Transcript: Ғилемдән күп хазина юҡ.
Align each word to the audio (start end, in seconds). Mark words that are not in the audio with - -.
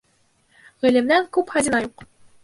Ғилемдән 0.85 1.27
күп 1.37 1.53
хазина 1.57 1.83
юҡ. 1.83 2.07